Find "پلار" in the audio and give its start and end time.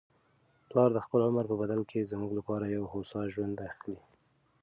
0.69-0.89